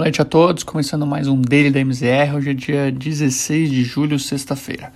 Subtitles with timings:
[0.00, 2.34] Boa noite a todos, começando mais um Daily da MZR.
[2.34, 4.90] Hoje é dia 16 de julho, sexta-feira.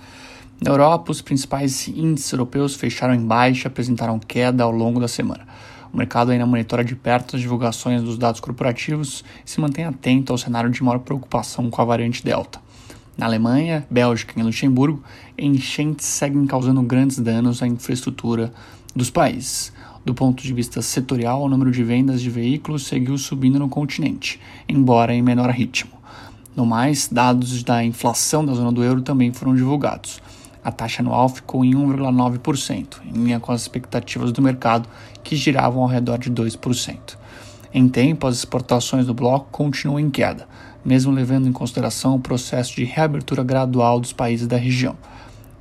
[0.59, 5.45] Na Europa, os principais índices europeus fecharam em baixa apresentaram queda ao longo da semana.
[5.93, 10.31] O mercado ainda monitora de perto as divulgações dos dados corporativos e se mantém atento
[10.31, 12.64] ao cenário de maior preocupação com a variante Delta.
[13.17, 15.01] Na Alemanha, Bélgica e Luxemburgo,
[15.37, 18.51] enchentes seguem causando grandes danos à infraestrutura
[18.93, 19.71] dos países.
[20.03, 24.39] Do ponto de vista setorial, o número de vendas de veículos seguiu subindo no continente,
[24.67, 25.91] embora em menor ritmo.
[26.55, 30.21] No mais, dados da inflação da zona do euro também foram divulgados.
[30.63, 34.89] A taxa anual ficou em 1,9%, em linha com as expectativas do mercado,
[35.23, 37.17] que giravam ao redor de 2%.
[37.73, 40.47] Em tempo, as exportações do bloco continuam em queda,
[40.85, 44.95] mesmo levando em consideração o processo de reabertura gradual dos países da região.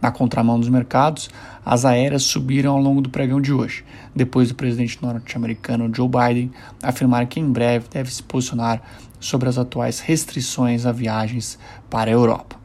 [0.03, 1.31] Na contramão dos mercados,
[1.65, 3.83] as aéreas subiram ao longo do pregão de hoje,
[4.15, 8.83] depois do presidente norte-americano Joe Biden afirmar que em breve deve se posicionar
[9.19, 12.57] sobre as atuais restrições a viagens para a Europa.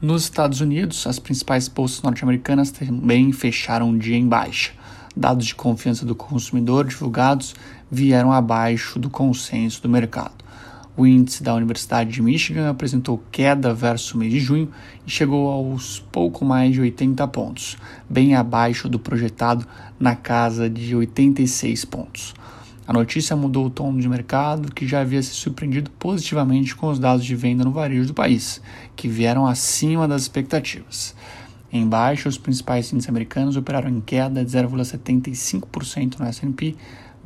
[0.00, 4.72] Nos Estados Unidos, as principais bolsas norte-americanas também fecharam um dia em baixa.
[5.14, 7.54] Dados de confiança do consumidor divulgados
[7.90, 10.35] vieram abaixo do consenso do mercado.
[10.96, 14.70] O índice da Universidade de Michigan apresentou queda versus mês de junho
[15.06, 17.76] e chegou aos pouco mais de 80 pontos,
[18.08, 19.66] bem abaixo do projetado
[20.00, 22.34] na casa de 86 pontos.
[22.88, 26.98] A notícia mudou o tom de mercado, que já havia se surpreendido positivamente com os
[26.98, 28.62] dados de venda no varejo do país,
[28.94, 31.14] que vieram acima das expectativas.
[31.70, 36.74] Em baixa, os principais índices americanos operaram em queda de 0,75% no S&P,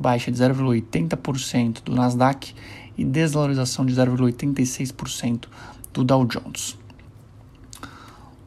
[0.01, 2.53] baixa de 0,80% do Nasdaq
[2.97, 5.45] e desvalorização de 0,86%
[5.93, 6.77] do Dow Jones.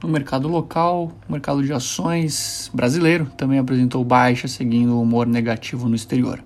[0.03, 5.89] No mercado local, o mercado de ações brasileiro também apresentou baixa, seguindo o humor negativo
[5.89, 6.45] no exterior.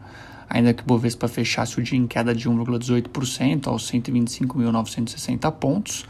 [0.48, 6.06] Ainda que o Bovespa fechasse o dia em queda de 1,18% aos 125.960 pontos,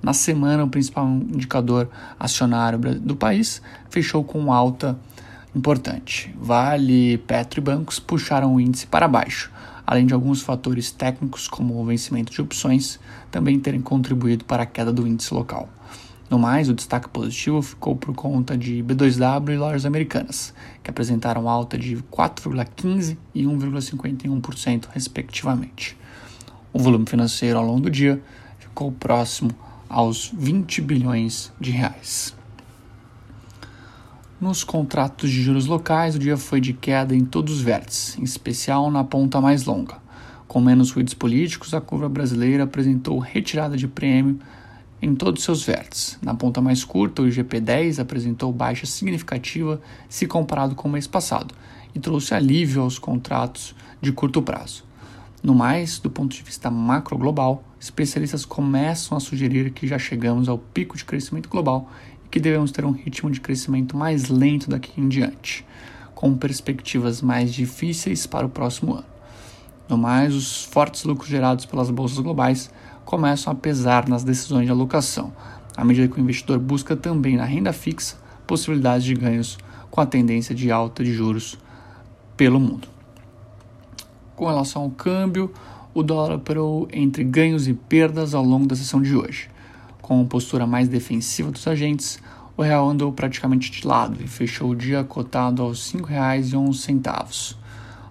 [0.00, 3.60] na semana o principal indicador acionário do país
[3.90, 4.96] fechou com alta
[5.54, 6.34] importante.
[6.38, 9.50] Vale, Petro e bancos puxaram o índice para baixo,
[9.86, 12.98] além de alguns fatores técnicos, como o vencimento de opções,
[13.30, 15.68] também terem contribuído para a queda do índice local.
[16.30, 21.46] No mais, o destaque positivo ficou por conta de B2W e lojas americanas, que apresentaram
[21.46, 25.94] alta de 4,15% e 1,51%, respectivamente.
[26.72, 28.22] O volume financeiro ao longo do dia
[28.58, 29.50] ficou próximo
[29.90, 32.34] aos 20 bilhões de reais.
[34.42, 38.24] Nos contratos de juros locais, o dia foi de queda em todos os vértices, em
[38.24, 39.98] especial na ponta mais longa.
[40.48, 44.40] Com menos ruídos políticos, a curva brasileira apresentou retirada de prêmio
[45.00, 46.18] em todos seus vértices.
[46.20, 51.54] Na ponta mais curta, o IGP-10 apresentou baixa significativa se comparado com o mês passado
[51.94, 54.82] e trouxe alívio aos contratos de curto prazo.
[55.40, 60.48] No mais, do ponto de vista macro global, especialistas começam a sugerir que já chegamos
[60.48, 61.88] ao pico de crescimento global
[62.32, 65.66] que devemos ter um ritmo de crescimento mais lento daqui em diante,
[66.14, 69.04] com perspectivas mais difíceis para o próximo ano.
[69.86, 72.70] No mais, os fortes lucros gerados pelas bolsas globais
[73.04, 75.30] começam a pesar nas decisões de alocação,
[75.76, 78.16] à medida que o investidor busca também na renda fixa
[78.46, 79.58] possibilidades de ganhos
[79.90, 81.58] com a tendência de alta de juros
[82.34, 82.88] pelo mundo.
[84.34, 85.52] Com relação ao câmbio,
[85.92, 89.50] o dólar operou entre ganhos e perdas ao longo da sessão de hoje.
[90.02, 92.20] Com postura mais defensiva dos agentes,
[92.56, 97.54] o real andou praticamente de lado e fechou o dia cotado aos R$ 5,11,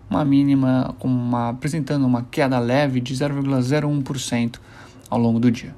[0.09, 4.57] uma mínima uma, apresentando uma queda leve de 0,01%
[5.09, 5.75] ao longo do dia.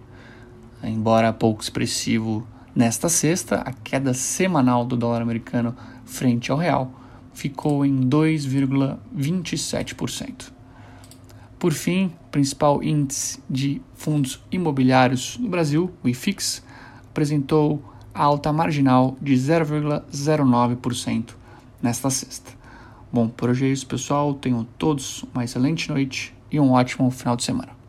[0.84, 5.76] Embora pouco expressivo nesta sexta, a queda semanal do dólar americano
[6.06, 6.92] frente ao real
[7.34, 10.52] ficou em 2,27%.
[11.64, 16.62] Por fim, o principal índice de fundos imobiliários no Brasil, o IFIX,
[17.10, 17.82] apresentou
[18.14, 21.36] alta marginal de 0,09%
[21.82, 22.52] nesta sexta.
[23.10, 24.34] Bom, por hoje é isso, pessoal.
[24.34, 27.83] Tenham todos uma excelente noite e um ótimo final de semana.